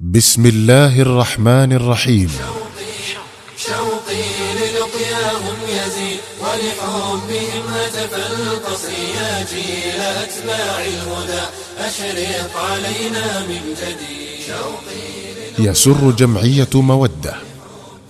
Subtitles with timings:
[0.00, 2.30] بسم الله الرحمن الرحيم.
[3.56, 4.22] شوقي
[4.56, 11.42] للقياهم يزيد ولحبهم هتف القصر يا جيل أتباع الهدى
[11.78, 17.34] أشرق علينا من جديد شوقي يسر جمعية مودة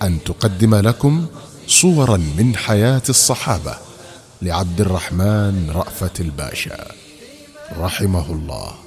[0.01, 1.25] أن تقدم لكم
[1.67, 3.75] صورا من حياة الصحابة
[4.41, 6.91] لعبد الرحمن رأفت الباشا.
[7.77, 8.80] رحمه الله.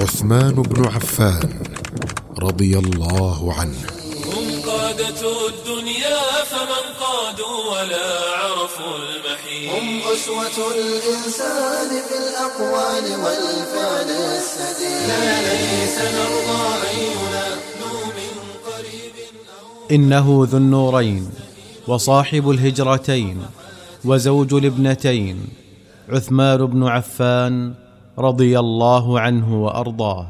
[0.00, 1.50] عثمان بن عفان
[2.38, 3.82] رضي الله عنه.
[4.26, 8.08] هم قادة الدنيا فمن قادوا ولا
[8.40, 9.72] عرفوا المحيط.
[9.74, 15.08] هم أسوة الإنسان في الأقوال والفعل السديد.
[15.08, 18.32] لا ليس نرضى أن ينادوا من
[18.66, 19.14] قريب
[19.60, 21.30] أو إنه ذو النورين
[21.88, 23.42] وصاحب الهجرتين
[24.04, 25.48] وزوج الابنتين.
[26.08, 27.74] عثمان بن عفان
[28.18, 30.26] رضي الله عنه وأرضاه.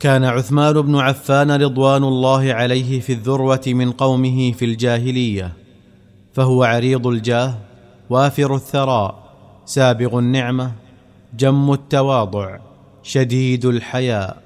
[0.00, 5.52] كان عثمان بن عفان رضوان الله عليه في الذروة من قومه في الجاهلية
[6.32, 7.54] فهو عريض الجاه
[8.10, 9.14] وافر الثراء
[9.64, 10.72] سابغ النعمة
[11.38, 12.58] جم التواضع
[13.02, 14.36] شديد الحياء.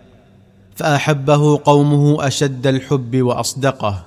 [0.74, 4.02] فأحبه قومه أشد الحب وأصدقه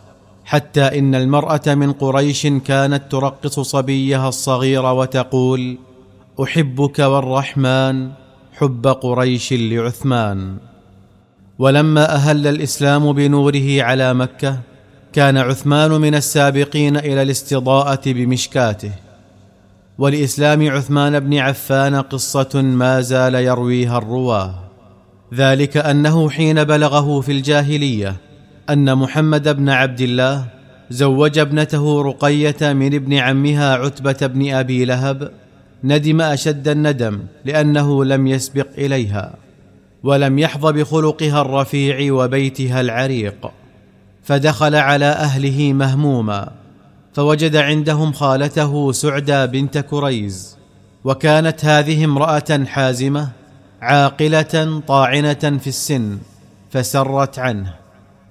[0.45, 5.77] حتى إن المرأة من قريش كانت ترقص صبيها الصغير وتقول
[6.43, 8.22] أحبك والرحمن
[8.53, 10.57] حب قريش لعثمان.
[11.59, 14.59] ولما أهل الإسلام بنوره على مكة
[15.13, 18.91] كان عثمان من السابقين إلى الاستضاءة بمشكاته.
[19.97, 24.63] ولإسلام عثمان بن عفان قصة ما زال يرويها الرواة.
[25.33, 28.15] ذلك أنه حين بلغه في الجاهلية
[28.69, 30.45] أن محمد بن عبد الله
[30.89, 35.31] زوج ابنته رقية من ابن عمها عتبة بن أبي لهب
[35.83, 39.35] ندم أشد الندم لأنه لم يسبق إليها
[40.03, 43.51] ولم يحظ بخلقها الرفيع وبيتها العريق
[44.23, 46.51] فدخل على أهله مهموما
[47.13, 50.57] فوجد عندهم خالته سعدى بنت كريز
[51.03, 53.29] وكانت هذه امرأة حازمة
[53.81, 56.17] عاقلة طاعنة في السن
[56.71, 57.73] فسرت عنه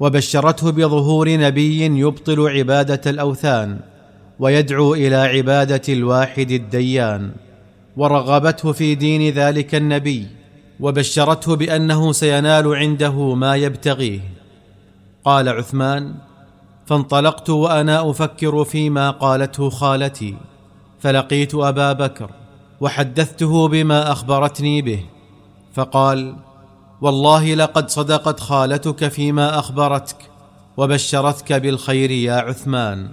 [0.00, 3.80] وبشرته بظهور نبي يبطل عبادة الأوثان.
[4.38, 7.32] ويدعو إلى عبادة الواحد الديان
[7.96, 10.26] ورغبته في دين ذلك النبي
[10.80, 14.20] وبشرته بأنه سينال عنده ما يبتغيه.
[15.24, 16.14] قال عثمان
[16.86, 20.34] فانطلقت وأنا أفكر فيما قالته خالتي
[21.00, 22.30] فلقيت أبا بكر
[22.80, 25.04] وحدثته بما أخبرتني به
[25.74, 26.36] فقال
[27.00, 30.16] والله لقد صدقت خالتك فيما أخبرتك
[30.76, 33.08] وبشرتك بالخير يا عثمان.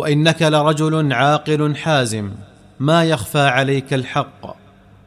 [0.00, 2.30] وإنك لرجل عاقل حازم
[2.80, 4.56] ما يخفى عليك الحق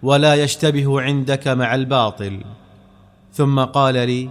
[0.04, 2.44] ولا يشتبه عندك مع الباطل.
[3.34, 4.30] ثم قال لي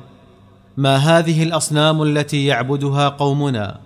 [0.77, 3.79] ما هذه الأصنام التي يعبدها قومنا؟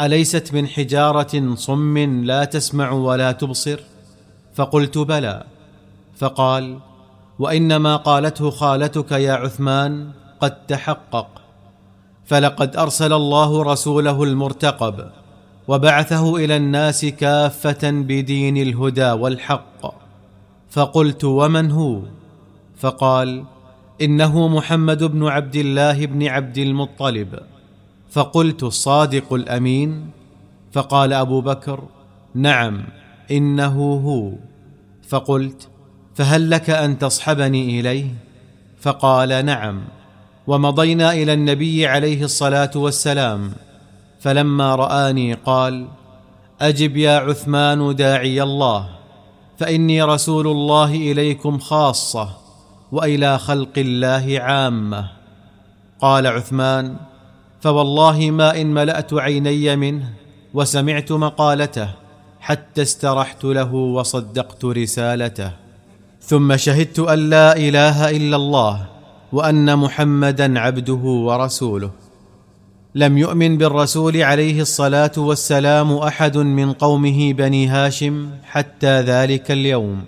[0.00, 3.80] أليست من حجارة صم لا تسمع ولا تبصر؟
[4.54, 5.44] فقلت بلى.
[6.18, 6.78] فقال
[7.38, 11.28] وإنما قالته خالتك يا عثمان قد تحقق
[12.26, 15.10] فلقد أرسل الله رسوله المرتقب.
[15.68, 19.94] وبعثه إلى الناس كافة بدين الهدى والحق.
[20.70, 22.02] فقلت ومن هو؟
[22.76, 23.44] فقال
[24.02, 27.38] إنه محمد بن عبد الله بن عبد المطلب.
[28.10, 30.10] فقلت الصادق الأمين.
[30.72, 31.82] فقال أبو بكر
[32.34, 32.84] نعم
[33.30, 34.32] إنه هو.
[35.08, 35.68] فقلت
[36.14, 38.14] فهل لك أن تصحبني إليه؟
[38.80, 39.82] فقال نعم.
[40.46, 43.52] ومضينا إلى النبي عليه الصلاة والسلام.
[44.26, 45.86] فلما رآني قال
[46.60, 48.88] أجب يا عثمان داعي الله
[49.58, 52.28] فإني رسول الله إليكم خاصة
[52.92, 55.10] وإلى خلق الله عامة.
[56.00, 56.96] قال عثمان
[57.60, 60.12] فوالله ما إن ملأت عيني منه
[60.54, 61.88] وسمعت مقالته
[62.40, 65.50] حتى استرحت له وصدقت رسالته.
[66.20, 68.86] ثم شهدت أن لا إله إلا الله
[69.32, 72.05] وأن محمدا عبده ورسوله.
[72.96, 80.04] لم يؤمن بالرسول عليه الصلاة والسلام أحد من قومه بني هاشم حتى ذلك اليوم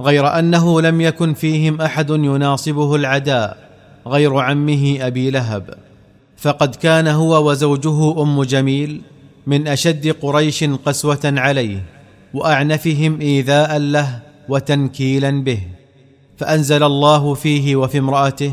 [0.00, 3.56] غير أنه لم يكن فيهم أحد يناصبه العداء
[4.06, 5.74] غير عمه أبي لهب.
[6.36, 9.00] فقد كان هو وزوجه أم جميل
[9.46, 11.82] من أشد قريش قسوة عليه
[12.34, 14.18] وأعنفهم إيذاء له
[14.48, 15.60] وتنكيلا به.
[16.38, 18.52] فأنزل الله فيه وفي امرأته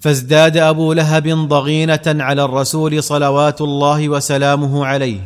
[0.00, 5.20] فازداد أبو لهب ضغينة على الرسول صلوات الله وسلامه عليه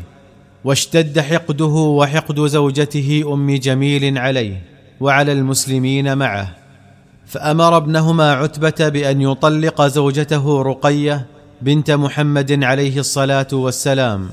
[0.65, 4.63] واشتد حقده وحقد زوجته أم جميل عليه
[5.01, 6.55] وعلى المسلمين معه.
[7.27, 11.27] فأمر ابنهما عتبة بأن يطلق زوجته رقية
[11.63, 14.29] بنت محمد عليه الصلاة والسلام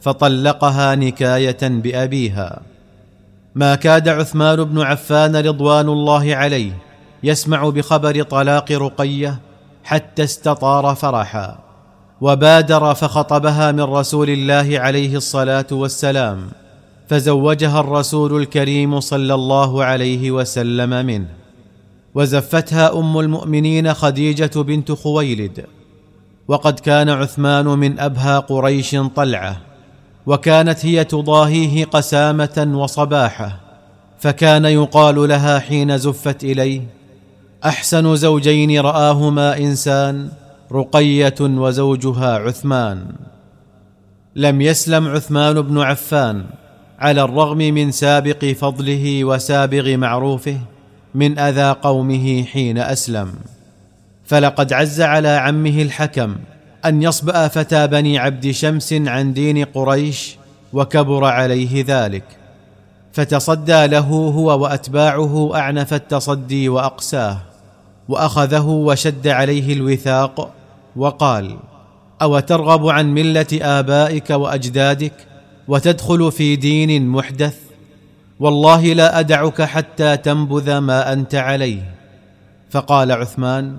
[0.00, 2.60] فطلقها نكاية بأبيها.
[3.54, 6.72] ما كاد عثمان بن عفان رضوان الله عليه
[7.22, 9.40] يسمع بخبر طلاق رقية
[9.84, 11.58] حتى استطار فرحا
[12.20, 16.48] وبادر فخطبها من رسول الله عليه الصلاة والسلام
[17.08, 21.28] فزوجها الرسول الكريم صلى الله عليه وسلم منه.
[22.14, 25.66] وزفتها أم المؤمنين خديجة بنت خويلد.
[26.48, 29.60] وقد كان عثمان من أبهى قريش طلعة
[30.26, 33.60] وكانت هي تضاهيه قسامة وصباحة
[34.18, 36.82] فكان يقال لها حين زفت إليه
[37.64, 40.28] أحسن زوجين رآهما إنسان
[40.72, 43.06] رقية وزوجها عثمان.
[44.36, 46.44] لم يسلم عثمان بن عفان
[46.98, 50.58] على الرغم من سابق فضله وسابغ معروفه
[51.14, 53.34] من أذى قومه حين أسلم.
[54.24, 56.36] فلقد عز على عمه الحكم
[56.84, 60.36] أن يصبأ فتى بني عبد شمس عن دين قريش
[60.72, 62.24] وكبر عليه ذلك.
[63.12, 67.51] فتصدى له هو وأتباعه أعنف التصدي وأقساه.
[68.08, 70.52] وأخذه وشد عليه الوثاق
[70.96, 71.56] وقال
[72.22, 75.12] أو ترغب عن ملة آبائك وأجدادك
[75.68, 77.56] وتدخل في دين محدث؟
[78.40, 81.94] والله لا أدعك حتى تنبذ ما أنت عليه.
[82.70, 83.76] فقال عثمان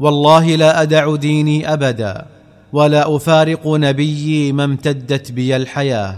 [0.00, 2.26] والله لا أدع ديني أبدا
[2.72, 6.16] ولا أفارق نبيي ما امتدت بي الحياة.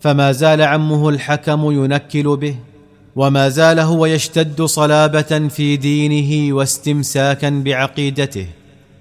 [0.00, 2.56] فما زال عمه الحكم ينكل به
[3.16, 8.46] وما زال هو يشتد صلابة في دينه واستمساكا بعقيدته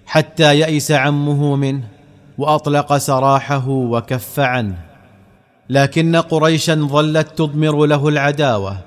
[0.06, 1.84] حتى يئس عمه منه
[2.38, 4.76] وأطلق سراحه وكف عنه.
[5.70, 8.78] لكن قريشا ظلت تضمر له العداوة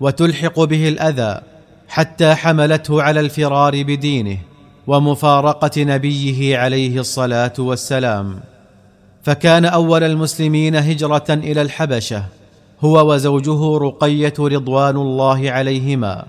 [0.00, 1.40] وتلحق به الأذى
[1.88, 4.38] حتى حملته على الفرار بدينه
[4.86, 8.40] ومفارقة نبيه عليه الصلاة والسلام.
[9.22, 12.24] فكان أول المسلمين هجرة إلى الحبشة
[12.84, 16.24] هو وزوجه رقية رضوان الله عليهما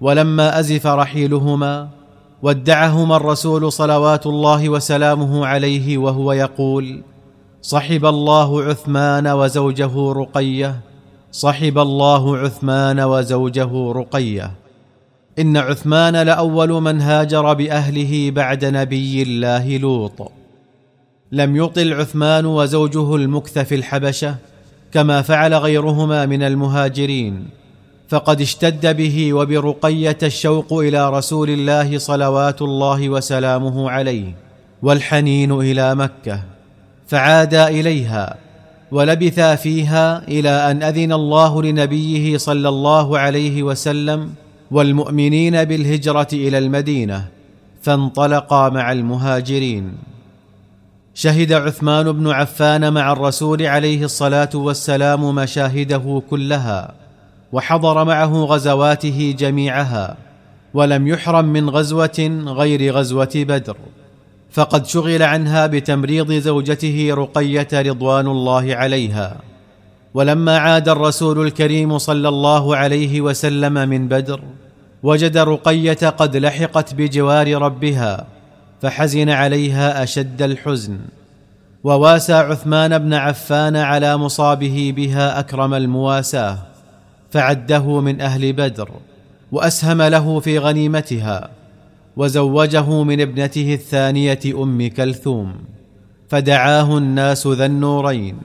[0.00, 1.88] ولما أزف رحيلهما
[2.42, 7.02] ودعهما الرسول صلوات الله وسلامه عليه وهو يقول
[7.62, 10.80] صحب الله عثمان وزوجه رقية
[11.32, 14.52] صحب الله عثمان وزوجه رقية.
[15.38, 20.32] إن عثمان لأول من هاجر بأهله بعد نبي الله لوط.
[21.32, 24.34] لم يطل عثمان وزوجه المكث في الحبشة
[24.94, 27.46] كما فعل غيرهما من المهاجرين
[28.08, 34.34] فقد اشتد به وبرقية الشوق إلى رسول الله صلوات الله وسلامه عليه
[34.82, 36.40] والحنين إلى مكة
[37.06, 38.36] فعادا إليها
[38.92, 44.30] ولبثا فيها إلى أن أذن الله لنبيه صلى الله عليه وسلم
[44.70, 47.28] والمؤمنين بالهجرة إلى المدينة
[47.82, 50.13] فانطلقا مع المهاجرين.
[51.14, 56.94] شهد عثمان بن عفان مع الرسول عليه الصلاة والسلام مشاهده كلها
[57.52, 60.16] وحضر معه غزواته جميعها
[60.74, 63.76] ولم يحرم من غزوة غير غزوة بدر.
[64.50, 69.36] فقد شغل عنها بتمريض زوجته رقية رضوان الله عليها.
[70.14, 74.40] ولما عاد الرسول الكريم صلى الله عليه وسلم من بدر
[75.02, 78.33] وجد رقية قد لحقت بجوار ربها
[78.84, 80.98] فحزن عليها أشد الحزن
[81.84, 86.58] وواسى عثمان بن عفان على مصابه بها أكرم المواساة
[87.30, 88.90] فعده من أهل بدر
[89.52, 91.50] وأسهم له في غنيمتها
[92.16, 95.54] وزوجه من ابنته الثانية أم كلثوم
[96.28, 98.36] فدعاه الناس ذا النورين.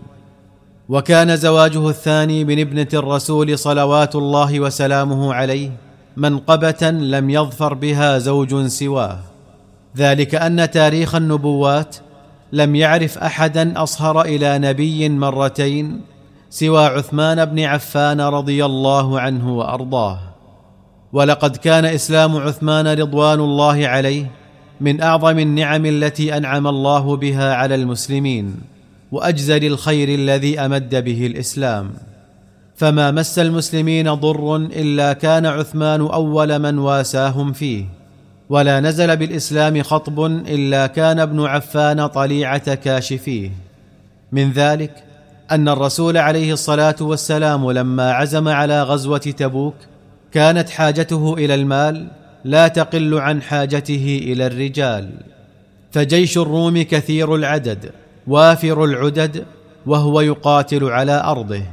[0.90, 5.72] وكان زواجه الثاني من ابنة الرسول صلوات الله وسلامه عليه
[6.18, 9.20] منقبة لم يظفر بها زوج سواه.
[9.98, 11.96] ذلك أن تاريخ النبوات
[12.52, 16.02] لم يعرف أحدا أصهر إلى نبي مرتين
[16.50, 20.20] سوى عثمان بن عفان رضي الله عنه وأرضاه.
[21.14, 24.32] ولقد كان إسلام عثمان رضوان الله عليه
[24.82, 28.56] من أعظم النعم التي أنعم الله بها على المسلمين
[29.12, 31.92] وأجزل الخير الذي أمد به الإسلام.
[32.76, 37.99] فما مس المسلمين ضر إلا كان عثمان أول من واساهم فيه.
[38.50, 43.52] ولا نزل بالإسلام خطب إلا كان ابن عفان طليعة كاشفيه.
[44.32, 45.04] من ذلك
[45.52, 49.76] أن الرسول عليه الصلاة والسلام لما عزم على غزوة تبوك
[50.32, 52.08] كانت حاجته إلى المال
[52.46, 55.10] لا تقل عن حاجته إلى الرجال.
[55.92, 57.92] فجيش الروم كثير العدد
[58.28, 59.46] وافر العدد
[59.86, 61.64] وهو يقاتل على أرضه.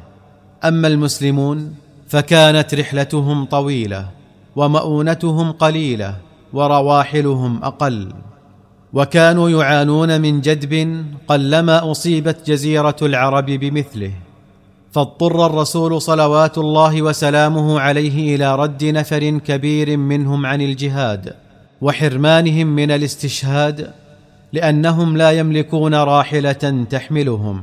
[0.64, 1.74] أما المسلمون
[2.08, 4.08] فكانت رحلتهم طويلة
[4.56, 8.12] ومؤونتهم قليلة ورواحلهم أقل.
[8.92, 14.12] وكانوا يعانون من جدب قلما أصيبت جزيرة العرب بمثله.
[14.92, 21.34] فاضطر الرسول صلوات الله وسلامه عليه إلى رد نفر كبير منهم عن الجهاد
[21.80, 23.90] وحرمانهم من الاستشهاد
[24.52, 27.62] لأنهم لا يملكون راحلة تحملهم.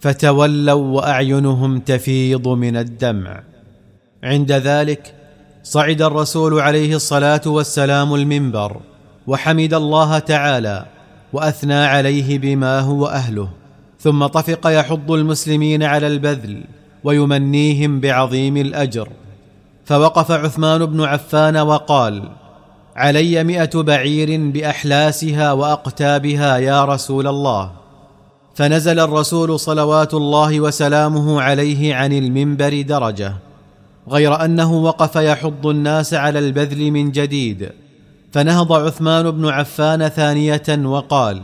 [0.00, 3.42] فتولوا وأعينهم تفيض من الدمع.
[4.24, 5.14] عند ذلك
[5.64, 8.76] صعد الرسول عليه الصلاة والسلام المنبر
[9.26, 10.86] وحمد الله تعالى
[11.32, 13.48] وأثنى عليه بما هو أهله.
[14.00, 16.64] ثم طفق يحض المسلمين على البذل
[17.04, 19.08] ويمنيهم بعظيم الأجر.
[19.84, 22.22] فوقف عثمان بن عفان وقال
[22.96, 27.72] علي مئة بعير بأحلاسها وأقتابها يا رسول الله
[28.54, 33.51] فنزل الرسول صلوات الله وسلامه عليه عن المنبر درجة.
[34.08, 37.70] غير أنه وقف يحض الناس على البذل من جديد.
[38.32, 41.42] فنهض عثمان بن عفان ثانية وقال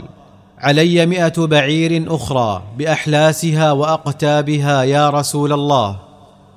[0.58, 5.96] علي مئة بعير أخرى بأحلاسها وأقتابها يا رسول الله.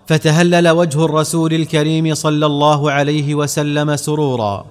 [0.07, 4.65] فتهلل وجه الرسول الكريم صلى الله عليه وسلم سرورا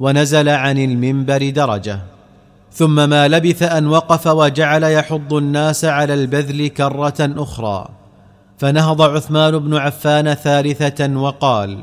[0.00, 2.00] ونزل عن المنبر درجة.
[2.72, 7.88] ثم ما لبث أن وقف وجعل يحض الناس على البذل كرة أخرى.
[8.58, 11.78] فنهض عثمان بن عفان ثالثة وقال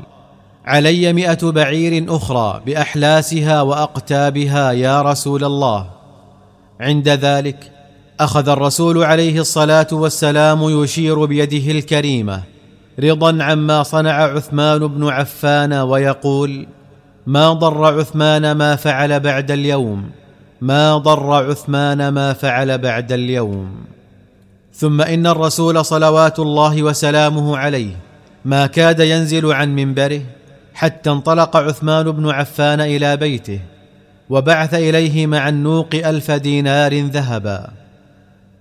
[0.64, 5.90] علي مئة بعير أخرى بأحلاسها وأقتابها يا رسول الله.
[6.80, 7.72] عند ذلك
[8.20, 12.42] أخذ الرسول عليه الصلاة والسلام يشير بيده الكريمة
[13.00, 16.66] رضا عما صنع عثمان بن عفان ويقول
[17.26, 20.10] ما ضر عثمان ما فعل بعد اليوم
[20.60, 23.84] ما ضر عثمان ما فعل بعد اليوم.
[24.76, 27.96] ثم إن الرسول صلوات الله وسلامه عليه
[28.44, 30.22] ما كاد ينزل عن منبره
[30.74, 33.60] حتى انطلق عثمان بن عفان إلى بيته
[34.30, 37.70] وبعث إليه مع النوق ألف دينار ذهبا.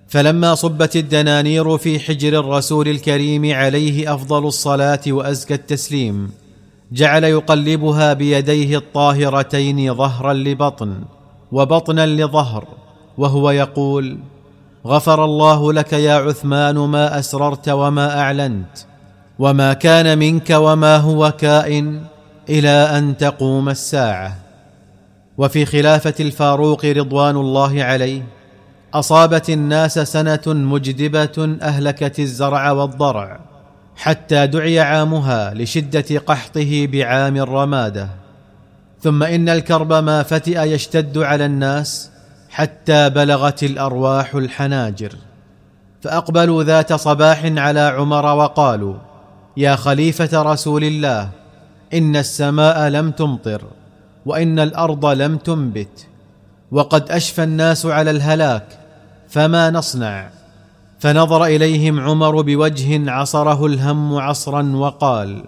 [0.08, 6.32] فلما صبت الدنانير في حجر الرسول الكريم عليه أفضل الصلاة وأزكى التسليم
[6.92, 11.04] جعل يقلبها بيديه الطاهرتين ظهرا لبطن
[11.52, 12.68] وبطنا لظهر
[13.18, 14.18] وهو يقول
[14.86, 18.78] غفر الله لك يا عثمان ما أسررت وما أعلنت
[19.40, 22.02] وما كان منك وما هو كائن
[22.50, 24.36] إلى أن تقوم الساعة.
[25.38, 28.22] وفي خلافة الفاروق رضوان الله عليه
[28.94, 33.40] أصابت الناس سنة مجدبة أهلكت الزرع والضرع
[33.96, 38.08] حتى دعي عامها لشدة قحطه بعام الرمادة.
[39.02, 42.13] ثم إن الكرب ما فتئ يشتد على الناس
[42.54, 45.16] حتى بلغت الأرواح الحناجر.
[46.02, 48.96] فأقبلوا ذات صباح على عمر وقالوا
[49.58, 51.30] يا خليفة رسول الله
[51.94, 53.62] إن السماء لم تمطر
[54.26, 56.08] وإن الأرض لم تنبت
[56.72, 58.68] وقد أشفى الناس على الهلاك
[59.30, 60.30] فما نصنع؟
[61.00, 65.44] فنظر إليهم عمر بوجه عصره الهم عصرا وقال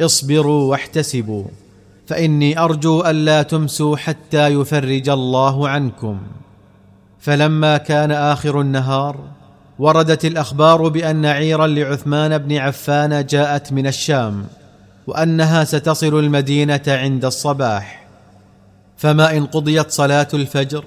[0.00, 1.44] اصبروا واحتسبوا.
[2.06, 6.18] فإني أرجو ألا تمسوا حتى يفرج الله عنكم.
[7.20, 9.16] فلما كان آخر النهار
[9.78, 14.46] وردت الأخبار بأن عيرا لعثمان بن عفان جاءت من الشام
[15.06, 18.06] وأنها ستصل المدينة عند الصباح.
[18.96, 20.84] فما إن قضيت صلاة الفجر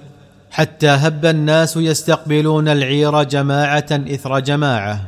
[0.50, 5.00] حتى هب الناس يستقبلون العير جماعة إثر جماعة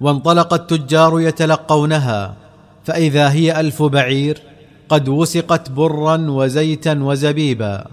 [0.00, 2.34] وانطلق التجار يتلقونها
[2.84, 4.42] فإذا هي ألف بعير
[4.88, 7.84] قد وسقت برا وزيتا وزبيبا.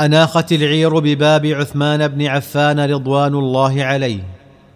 [0.00, 4.24] أناخت العير بباب عثمان بن عفان رضوان الله عليه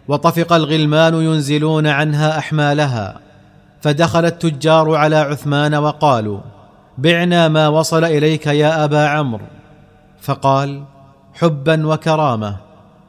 [0.08, 3.20] وطفق الغلمان ينزلون عنها أحمالها.
[3.80, 6.40] فدخل التجار على عثمان وقالوا
[6.98, 9.46] بعنا ما وصل إليك يا أبا عمرو.
[10.20, 10.84] فقال
[11.34, 12.56] حبا وكرامة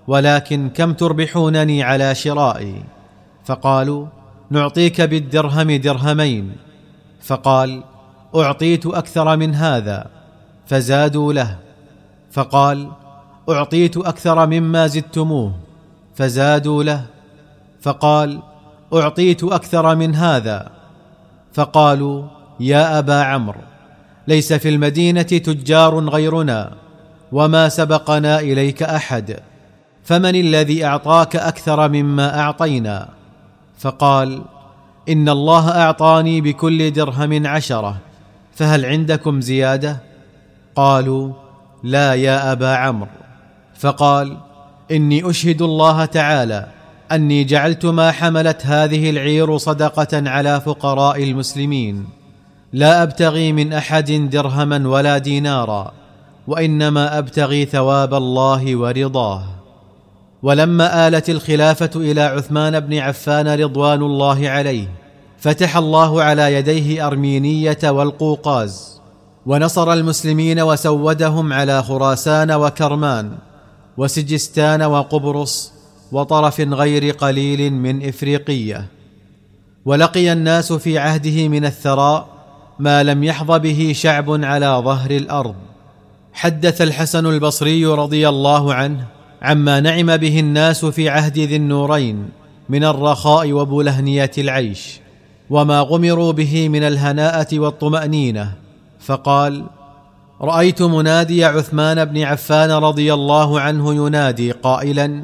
[0.07, 2.83] ولكن كم تربحونني على شرائي؟
[3.45, 4.05] فقالوا
[4.49, 6.51] نعطيك بالدرهم درهمين.
[7.21, 7.83] فقال
[8.35, 10.07] أعطيت أكثر من هذا
[10.67, 11.57] فزادوا له.
[12.31, 12.91] فقال
[13.49, 15.53] أعطيت أكثر مما زدتموه
[16.15, 17.05] فزادوا له.
[17.81, 18.39] فقال
[18.93, 20.69] أعطيت أكثر من هذا.
[21.53, 22.23] فقالوا
[22.59, 23.61] يا أبا عمرو
[24.27, 26.71] ليس في المدينة تجار غيرنا
[27.31, 29.39] وما سبقنا إليك أحد
[30.03, 33.09] فمن الذي أعطاك أكثر مما أعطينا؟
[33.79, 34.41] فقال
[35.09, 37.97] إن الله أعطاني بكل درهم عشرة.
[38.55, 39.97] فهل عندكم زيادة؟
[40.75, 41.33] قالوا
[41.83, 43.09] لا يا أبا عمرو.
[43.79, 44.37] فقال
[44.91, 46.67] إني أشهد الله تعالى
[47.11, 52.05] أني جعلت ما حملت هذه العير صدقة على فقراء المسلمين.
[52.73, 55.91] لا أبتغي من أحد درهما ولا دينارا
[56.47, 59.43] وإنما أبتغي ثواب الله ورضاه.
[60.43, 64.87] ولما آلت الخلافة إلى عثمان بن عفان رضوان الله عليه
[65.41, 69.01] فتح الله على يديه أرمينية والقوقاز
[69.45, 73.31] ونصر المسلمين وسودهم على خراسان وكرمان
[73.97, 75.73] وسجستان وقبرص
[76.11, 78.85] وطرف غير قليل من إفريقية.
[79.85, 82.27] ولقي الناس في عهده من الثراء
[82.79, 85.55] ما لم يحظ به شعب على ظهر الأرض.
[86.33, 89.05] حدث الحسن البصري رضي الله عنه
[89.41, 92.29] عما نعم به الناس في عهد ذي النورين
[92.69, 95.01] من الرخاء وبلهنية العيش.
[95.51, 98.51] وما غمروا به من الهناءة والطمأنينة.
[98.99, 99.63] فقال
[100.41, 105.23] رأيت منادي عثمان بن عفان رضي الله عنه ينادي قائلا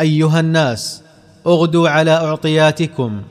[0.00, 1.02] أيها الناس
[1.46, 3.22] أغدوا على أعطياتكم.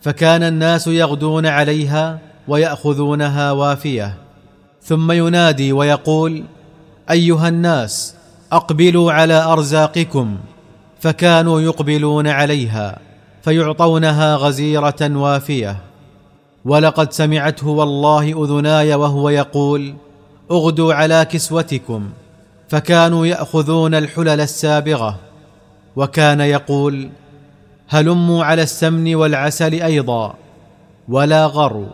[0.00, 4.14] فكان الناس يغدون عليها ويأخذونها وافية.
[4.82, 6.44] ثم ينادي ويقول
[7.10, 8.14] أيها الناس
[8.52, 10.36] أقبلوا على أرزاقكم.
[11.00, 13.11] فكانوا يقبلون عليها.
[13.42, 15.76] فيعطونها غزيرة وافية.
[16.64, 19.94] ولقد سمعته والله أذناي وهو يقول
[20.50, 22.10] أغدوا على كسوتكم.
[22.68, 25.18] فكانوا يأخذون الحلل السابغة.
[25.96, 27.10] وكان يقول
[27.88, 30.34] هلموا على السمن والعسل أيضا
[31.08, 31.88] ولا غروا.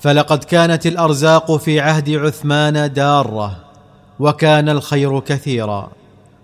[0.00, 3.56] فلقد كانت الأرزاق في عهد عثمان دارة
[4.20, 5.90] وكان الخير كثيرا.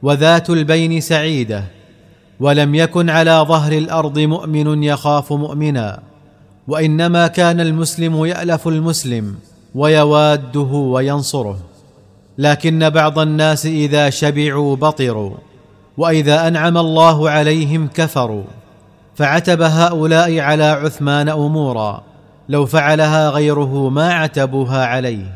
[0.03, 1.76] وذات البين سعيدة.
[2.41, 6.01] ولم يكن على ظهر الأرض مؤمن يخاف مؤمنا
[6.69, 9.35] وإنما كان المسلم يألف المسلم
[9.75, 11.59] ويواده وينصره.
[12.39, 15.31] لكن بعض الناس إذا شبعوا بطروا
[15.97, 18.45] وإذا أنعم الله عليهم كفروا.
[19.15, 22.03] فعتب هؤلاء على عثمان أمورا
[22.49, 25.35] لو فعلها غيره ما عتبوها عليه.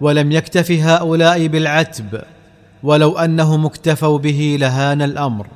[0.00, 2.22] ولم يكتف هؤلاء بالعتب
[2.82, 5.46] ولو أنهم اكتفوا به لهان الأمر.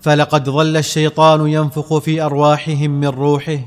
[0.00, 3.58] فلقد ظل الشيطان ينفخ في أرواحهم من روحه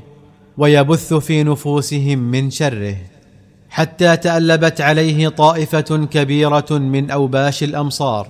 [0.58, 2.96] ويبث في نفوسهم من شره
[3.70, 8.28] حتى تألبت عليه طائفة كبيرة من أوباش الأمصار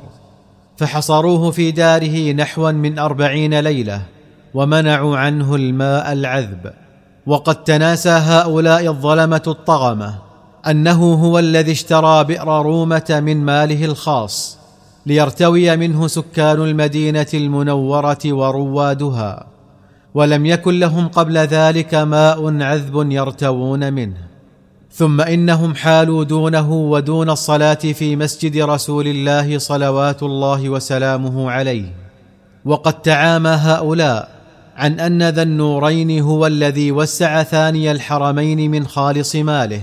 [0.76, 4.02] فحصروه في داره نحوا من أربعين ليلة
[4.54, 6.72] ومنعوا عنه الماء العذب.
[7.26, 10.14] وقد تناسى هؤلاء الظلمة الطغمة
[10.66, 14.58] أنه هو الذي اشترى بئر رومة من ماله الخاص
[15.06, 19.46] ليرتوي منه سكان المدينة المنورة وروادها
[20.14, 24.16] ولم يكن لهم قبل ذلك ماء عذب يرتوون منه.
[24.92, 31.92] ثم إنهم حالوا دونه ودون الصلاة في مسجد رسول الله صلوات الله وسلامه عليه.
[32.64, 34.28] وقد تعامى هؤلاء
[34.76, 39.82] عن أن ذا النورين هو الذي وسع ثاني الحرمين من خالص ماله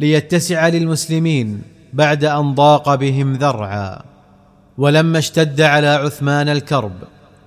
[0.00, 4.15] ليتسع للمسلمين بعد أن ضاق بهم ذرعا.
[4.78, 6.92] ولما اشتد على عثمان الكرب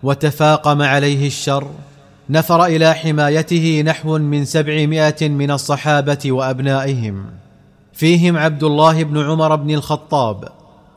[0.03, 1.67] وتفاقم عليه الشر
[2.29, 7.25] نفر إلى حمايته نحو من سبعمائة من الصحابة وأبنائهم.
[7.93, 10.49] فيهم عبد الله بن عمر بن الخطاب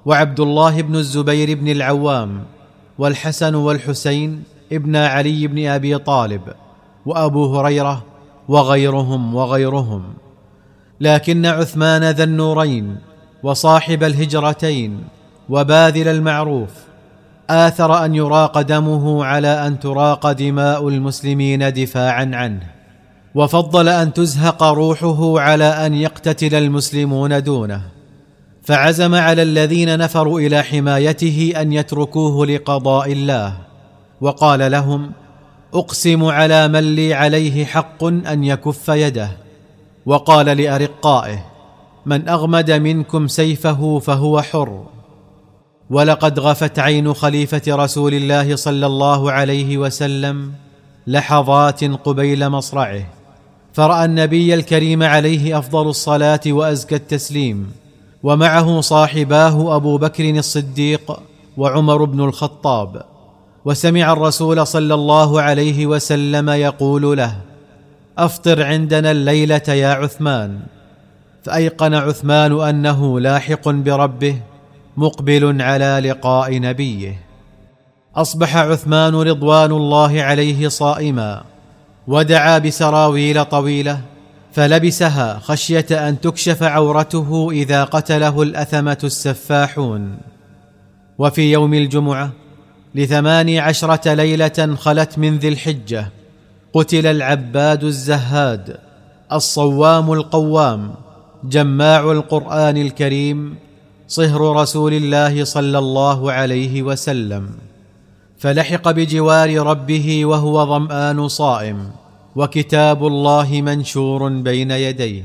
[0.06, 2.44] وعبد الله بن الزبير بن العوام
[2.98, 4.42] والحسن والحسين
[4.72, 6.42] ابن علي بن أبي طالب
[7.06, 8.04] وأبو هريرة
[8.48, 10.02] وغيرهم وغيرهم.
[11.00, 12.96] لكن عثمان ذا النورين
[13.42, 15.04] وصاحب الهجرتين
[15.52, 16.70] وباذل المعروف.
[17.50, 22.60] آثر أن يراق دمه على أن تراق دماء المسلمين دفاعا عنه.
[23.34, 27.80] وفضل أن تزهق روحه على أن يقتتل المسلمون دونه.
[28.62, 33.52] فعزم على الذين نفروا إلى حمايته أن يتركوه لقضاء الله.
[34.20, 35.12] وقال لهم
[35.74, 39.30] أقسم على من لي عليه حق أن يكف يده.
[40.06, 41.44] وقال لأرقائه
[42.06, 44.84] من أغمد منكم سيفه فهو حر.
[45.92, 50.52] ولقد غفت عين خليفة رسول الله صلى الله عليه وسلم
[51.06, 53.02] لحظات قبيل مصرعه
[53.72, 57.72] فرأى النبي الكريم عليه أفضل الصلاة وأزكى التسليم
[58.22, 61.20] ومعه صاحباه أبو بكر الصديق
[61.56, 63.02] وعمر بن الخطاب
[63.64, 67.36] وسمع الرسول صلى الله عليه وسلم يقول له
[68.18, 70.60] أفطر عندنا الليلة يا عثمان.
[71.42, 74.36] فأيقن عثمان أنه لاحق بربه
[74.96, 77.20] مقبل على لقاء نبيه.
[78.16, 81.42] أصبح عثمان رضوان الله عليه صائما
[82.08, 84.00] ودعا بسراويل طويلة
[84.52, 90.16] فلبسها خشية أن تكشف عورته إذا قتله الأثمة السفاحون.
[91.18, 92.30] وفي يوم الجمعة
[92.94, 96.10] لثماني عشرة ليلة خلت من ذي الحجة
[96.74, 98.76] قتل العباد الزهاد
[99.32, 100.94] الصوام القوام
[101.44, 103.56] جماع القرآن الكريم
[104.12, 107.48] صهر رسول الله صلى الله عليه وسلم
[108.38, 111.90] فلحق بجوار ربه وهو ظمآن صائم
[112.36, 115.22] وكتاب الله منشور بين يديه.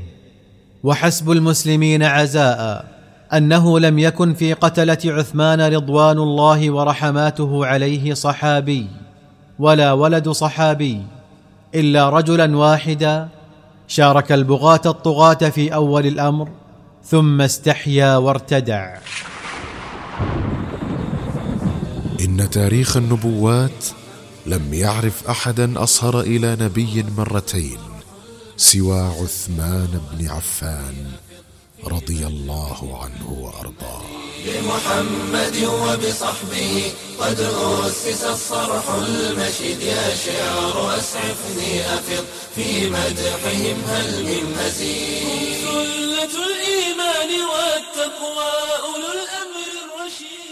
[0.84, 2.84] وحسب المسلمين عزاء
[3.32, 8.86] أنه لم يكن في قتلة عثمان رضوان الله ورحماته عليه صحابي
[9.58, 11.02] ولا ولد صحابي
[11.74, 13.28] إلا رجلا واحدا.
[13.88, 16.48] شارك البغاة الطغاة في أول الأمر
[17.10, 18.98] ثم استحيا وارتدع.
[22.20, 23.84] إن تاريخ النبوات
[24.46, 27.78] لم يعرف أحدا أصهر إلى نبي مرتين
[28.56, 31.06] سوى عثمان بن عفان
[31.84, 34.02] رضي الله عنه وأرضاه.
[34.46, 46.57] بمحمد وبصحبه قد أسس الصرح المشيد يا شعر أسعفني أفض في مدحهم هل من مزيد.
[47.98, 48.50] والتقوى
[48.82, 50.47] أولو الأمر الرشيد.